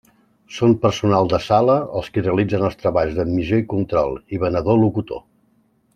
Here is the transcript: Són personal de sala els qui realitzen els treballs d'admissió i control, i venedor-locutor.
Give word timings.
Són 0.59 0.71
personal 0.85 1.29
de 1.33 1.39
sala 1.47 1.75
els 2.01 2.09
qui 2.15 2.23
realitzen 2.25 2.65
els 2.69 2.79
treballs 2.85 3.15
d'admissió 3.19 3.61
i 3.65 3.69
control, 3.75 4.19
i 4.39 4.45
venedor-locutor. 4.45 5.27